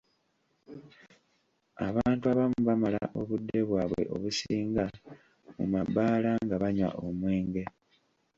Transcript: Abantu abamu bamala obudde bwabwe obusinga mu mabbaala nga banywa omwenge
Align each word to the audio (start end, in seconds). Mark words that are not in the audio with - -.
Abantu 1.87 2.23
abamu 2.31 2.59
bamala 2.67 3.01
obudde 3.19 3.57
bwabwe 3.67 4.03
obusinga 4.15 4.83
mu 5.55 5.65
mabbaala 5.73 6.31
nga 6.43 6.55
banywa 6.61 6.89
omwenge 7.05 7.63